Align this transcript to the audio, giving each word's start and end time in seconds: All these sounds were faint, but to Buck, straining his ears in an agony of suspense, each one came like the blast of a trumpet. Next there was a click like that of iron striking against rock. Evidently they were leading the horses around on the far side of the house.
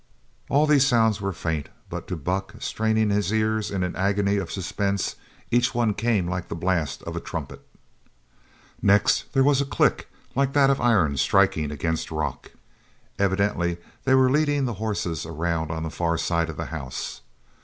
All 0.49 0.65
these 0.65 0.87
sounds 0.87 1.21
were 1.21 1.31
faint, 1.31 1.69
but 1.87 2.07
to 2.07 2.15
Buck, 2.15 2.55
straining 2.57 3.11
his 3.11 3.31
ears 3.31 3.69
in 3.69 3.83
an 3.83 3.95
agony 3.95 4.37
of 4.37 4.51
suspense, 4.51 5.15
each 5.51 5.75
one 5.75 5.93
came 5.93 6.27
like 6.27 6.47
the 6.49 6.55
blast 6.55 7.03
of 7.03 7.15
a 7.15 7.19
trumpet. 7.19 7.61
Next 8.81 9.31
there 9.33 9.43
was 9.43 9.61
a 9.61 9.63
click 9.65 10.09
like 10.33 10.53
that 10.53 10.71
of 10.71 10.81
iron 10.81 11.17
striking 11.17 11.69
against 11.69 12.09
rock. 12.09 12.51
Evidently 13.19 13.77
they 14.03 14.15
were 14.15 14.31
leading 14.31 14.65
the 14.65 14.73
horses 14.81 15.23
around 15.23 15.69
on 15.69 15.83
the 15.83 15.91
far 15.91 16.17
side 16.17 16.49
of 16.49 16.57
the 16.57 16.65
house. 16.73 17.21